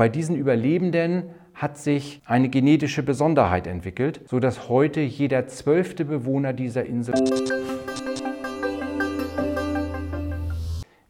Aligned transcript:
Bei 0.00 0.08
diesen 0.08 0.36
Überlebenden 0.36 1.24
hat 1.54 1.76
sich 1.76 2.22
eine 2.24 2.48
genetische 2.48 3.02
Besonderheit 3.02 3.66
entwickelt, 3.66 4.20
sodass 4.26 4.68
heute 4.68 5.00
jeder 5.00 5.48
zwölfte 5.48 6.04
Bewohner 6.04 6.52
dieser 6.52 6.86
Insel 6.86 7.16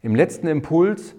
Im 0.01 0.15
letzten 0.15 0.47
Impuls 0.47 1.15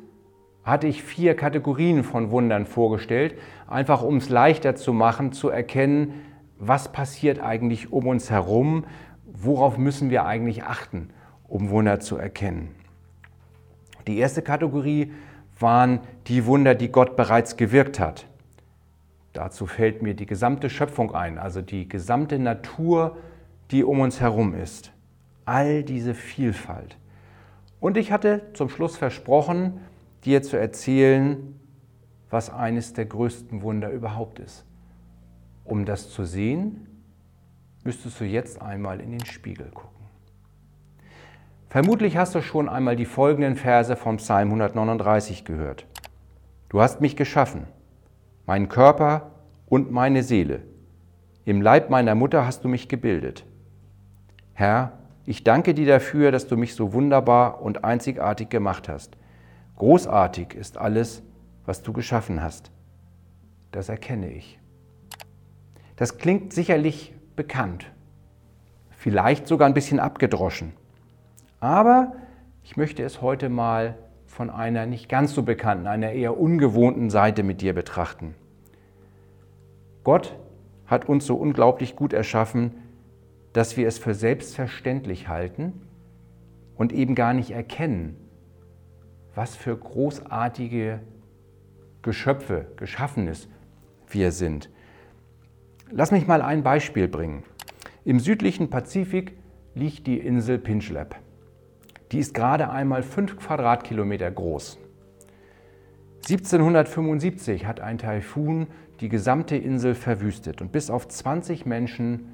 hatte 0.64 0.88
ich 0.88 1.04
vier 1.04 1.37
Kategorien 1.37 2.03
von 2.03 2.33
Wundern 2.33 2.67
vorgestellt, 2.67 3.37
einfach 3.69 4.02
um 4.02 4.16
es 4.16 4.29
leichter 4.30 4.75
zu 4.75 4.93
machen, 4.93 5.30
zu 5.30 5.48
erkennen, 5.48 6.14
was 6.59 6.91
passiert 6.91 7.39
eigentlich 7.39 7.93
um 7.93 8.09
uns 8.09 8.32
herum, 8.32 8.84
worauf 9.25 9.79
müssen 9.79 10.11
wir 10.11 10.27
eigentlich 10.27 10.64
achten, 10.64 11.11
um 11.46 11.71
Wunder 11.71 12.00
zu 12.00 12.16
erkennen. 12.16 12.75
Die 14.09 14.18
erste 14.18 14.43
Kategorie 14.43 15.12
waren 15.61 16.00
die 16.27 16.46
Wunder, 16.46 16.74
die 16.74 16.90
Gott 16.90 17.16
bereits 17.16 17.56
gewirkt 17.56 18.00
hat. 18.00 18.27
Dazu 19.32 19.66
fällt 19.66 20.02
mir 20.02 20.14
die 20.14 20.27
gesamte 20.27 20.70
Schöpfung 20.70 21.14
ein, 21.14 21.38
also 21.38 21.62
die 21.62 21.88
gesamte 21.88 22.38
Natur, 22.38 23.16
die 23.70 23.84
um 23.84 24.01
uns 24.01 24.20
herum 24.20 24.54
ist. 24.54 24.92
All 25.45 25.84
diese 25.84 26.15
Vielfalt. 26.15 26.96
Und 27.78 27.96
ich 27.96 28.12
hatte 28.12 28.42
zum 28.54 28.68
Schluss 28.68 28.96
versprochen, 28.96 29.80
dir 30.24 30.42
zu 30.42 30.59
erzählen, 30.59 31.59
was 32.29 32.51
eines 32.51 32.92
der 32.92 33.06
größten 33.06 33.62
Wunder 33.62 33.90
überhaupt 33.90 34.38
ist. 34.38 34.65
Um 35.65 35.84
das 35.84 36.10
zu 36.10 36.24
sehen, 36.24 36.87
müsstest 37.84 38.20
du 38.20 38.24
jetzt 38.24 38.60
einmal 38.60 39.01
in 39.01 39.12
den 39.12 39.24
Spiegel 39.24 39.70
gucken. 39.70 39.99
Vermutlich 41.70 42.16
hast 42.16 42.34
du 42.34 42.42
schon 42.42 42.69
einmal 42.69 42.97
die 42.97 43.05
folgenden 43.05 43.55
Verse 43.55 43.95
vom 43.95 44.16
Psalm 44.16 44.48
139 44.48 45.45
gehört. 45.45 45.87
Du 46.69 46.80
hast 46.80 47.01
mich 47.01 47.15
geschaffen, 47.15 47.69
meinen 48.45 48.69
Körper 48.69 49.30
und 49.66 49.93
meine 49.93 50.24
Seele. 50.24 50.62
Im 51.45 51.62
Leib 51.62 51.88
meiner 51.88 52.16
Mutter 52.16 52.45
hast 52.45 52.65
du 52.65 52.68
mich 52.68 52.88
gebildet. 52.88 53.46
Herr, 54.52 54.98
ich 55.26 55.45
danke 55.45 55.73
dir 55.73 55.87
dafür, 55.87 56.32
dass 56.32 56.48
du 56.48 56.57
mich 56.57 56.74
so 56.74 56.93
wunderbar 56.93 57.63
und 57.63 57.85
einzigartig 57.85 58.51
gemacht 58.51 58.88
hast. 58.88 59.16
Großartig 59.76 60.54
ist 60.54 60.76
alles, 60.76 61.23
was 61.66 61.82
du 61.82 61.93
geschaffen 61.93 62.43
hast. 62.43 62.73
Das 63.71 63.88
erkenne 63.88 64.32
ich. 64.32 64.59
Das 65.94 66.19
klingt 66.19 66.53
sicherlich 66.53 67.15
bekannt, 67.37 67.93
vielleicht 68.91 69.47
sogar 69.47 69.69
ein 69.69 69.75
bisschen 69.75 70.00
abgedroschen. 70.00 70.72
Aber 71.61 72.15
ich 72.65 72.77
möchte 72.77 73.03
es 73.03 73.21
heute 73.21 73.49
mal 73.49 73.97
von 74.27 74.49
einer 74.49 74.87
nicht 74.87 75.09
ganz 75.09 75.34
so 75.34 75.43
bekannten, 75.43 75.87
einer 75.87 76.12
eher 76.12 76.39
ungewohnten 76.39 77.11
Seite 77.11 77.43
mit 77.43 77.61
dir 77.61 77.75
betrachten. 77.75 78.34
Gott 80.03 80.37
hat 80.87 81.09
uns 81.09 81.27
so 81.27 81.37
unglaublich 81.37 81.94
gut 81.94 82.12
erschaffen, 82.12 82.75
dass 83.53 83.77
wir 83.77 83.87
es 83.87 83.99
für 83.99 84.15
selbstverständlich 84.15 85.28
halten 85.28 85.72
und 86.77 86.93
eben 86.93 87.15
gar 87.15 87.34
nicht 87.34 87.50
erkennen, 87.50 88.16
was 89.34 89.55
für 89.56 89.77
großartige 89.77 91.00
Geschöpfe, 92.03 92.66
Geschaffenes 92.77 93.49
wir 94.09 94.33
sind. 94.33 94.71
Lass 95.91 96.12
mich 96.12 96.27
mal 96.27 96.41
ein 96.41 96.62
Beispiel 96.62 97.09
bringen. 97.09 97.43
Im 98.05 98.21
südlichen 98.21 98.71
Pazifik 98.71 99.37
liegt 99.75 100.06
die 100.06 100.19
Insel 100.19 100.59
Pinchlep. 100.59 101.16
Die 102.12 102.19
ist 102.19 102.34
gerade 102.34 102.71
einmal 102.71 103.03
fünf 103.03 103.37
Quadratkilometer 103.37 104.31
groß. 104.31 104.78
1775 106.28 107.66
hat 107.66 107.81
ein 107.81 107.99
Taifun 107.99 108.66
die 109.00 109.09
gesamte 109.09 109.56
Insel 109.56 109.94
verwüstet 109.94 110.61
und 110.61 110.72
bis 110.72 110.91
auf 110.91 111.09
20 111.09 111.66
Menschen 111.66 112.28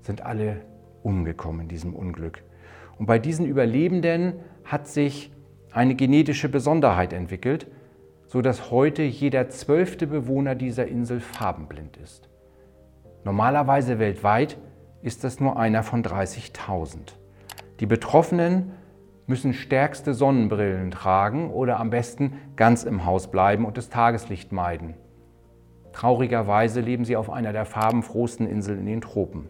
sind 0.00 0.24
alle 0.24 0.60
umgekommen 1.02 1.62
in 1.62 1.68
diesem 1.68 1.94
Unglück. 1.94 2.42
Und 2.98 3.06
bei 3.06 3.18
diesen 3.18 3.46
Überlebenden 3.46 4.34
hat 4.64 4.86
sich 4.86 5.32
eine 5.72 5.94
genetische 5.94 6.48
Besonderheit 6.48 7.12
entwickelt, 7.12 7.66
sodass 8.26 8.70
heute 8.70 9.02
jeder 9.02 9.48
zwölfte 9.48 10.06
Bewohner 10.06 10.54
dieser 10.54 10.86
Insel 10.86 11.20
farbenblind 11.20 11.96
ist. 11.96 12.28
Normalerweise 13.24 13.98
weltweit 13.98 14.58
ist 15.02 15.24
das 15.24 15.40
nur 15.40 15.58
einer 15.58 15.82
von 15.82 16.02
30.000. 16.04 17.14
Die 17.80 17.86
Betroffenen 17.86 18.72
müssen 19.32 19.54
stärkste 19.54 20.12
Sonnenbrillen 20.12 20.90
tragen 20.90 21.50
oder 21.52 21.80
am 21.80 21.88
besten 21.88 22.34
ganz 22.54 22.84
im 22.84 23.06
Haus 23.06 23.30
bleiben 23.30 23.64
und 23.64 23.78
das 23.78 23.88
Tageslicht 23.88 24.52
meiden. 24.52 24.92
Traurigerweise 25.94 26.82
leben 26.82 27.06
sie 27.06 27.16
auf 27.16 27.30
einer 27.30 27.54
der 27.54 27.64
farbenfrohsten 27.64 28.46
Inseln 28.46 28.80
in 28.80 28.84
den 28.84 29.00
Tropen. 29.00 29.48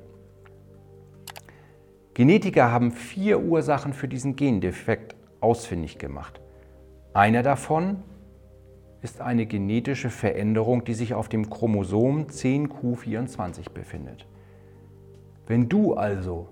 Genetiker 2.14 2.70
haben 2.70 2.92
vier 2.92 3.42
Ursachen 3.42 3.92
für 3.92 4.06
diesen 4.06 4.36
Gendefekt 4.36 5.16
ausfindig 5.40 5.98
gemacht. 5.98 6.40
Einer 7.12 7.42
davon 7.42 8.04
ist 9.00 9.20
eine 9.20 9.46
genetische 9.46 10.10
Veränderung, 10.10 10.84
die 10.84 10.94
sich 10.94 11.12
auf 11.12 11.28
dem 11.28 11.50
Chromosom 11.50 12.26
10q24 12.28 13.72
befindet. 13.74 14.28
Wenn 15.48 15.68
du 15.68 15.94
also 15.94 16.50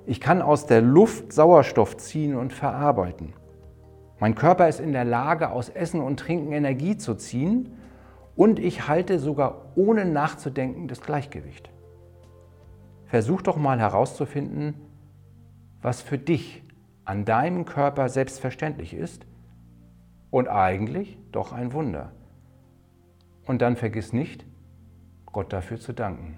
Ich 0.05 0.21
kann 0.21 0.41
aus 0.41 0.65
der 0.65 0.81
Luft 0.81 1.33
Sauerstoff 1.33 1.97
ziehen 1.97 2.35
und 2.35 2.53
verarbeiten. 2.53 3.33
Mein 4.21 4.35
Körper 4.35 4.69
ist 4.69 4.79
in 4.79 4.91
der 4.91 5.03
Lage, 5.03 5.49
aus 5.49 5.67
Essen 5.67 5.99
und 5.99 6.19
Trinken 6.19 6.51
Energie 6.51 6.95
zu 6.95 7.15
ziehen 7.15 7.73
und 8.35 8.59
ich 8.59 8.87
halte 8.87 9.17
sogar 9.17 9.71
ohne 9.73 10.05
nachzudenken 10.05 10.87
das 10.87 11.01
Gleichgewicht. 11.01 11.71
Versuch 13.07 13.41
doch 13.41 13.57
mal 13.57 13.79
herauszufinden, 13.79 14.75
was 15.81 16.03
für 16.03 16.19
dich 16.19 16.61
an 17.03 17.25
deinem 17.25 17.65
Körper 17.65 18.09
selbstverständlich 18.09 18.93
ist 18.93 19.25
und 20.29 20.47
eigentlich 20.47 21.17
doch 21.31 21.51
ein 21.51 21.73
Wunder. 21.73 22.11
Und 23.47 23.63
dann 23.63 23.75
vergiss 23.75 24.13
nicht, 24.13 24.45
Gott 25.25 25.51
dafür 25.51 25.79
zu 25.79 25.93
danken. 25.93 26.37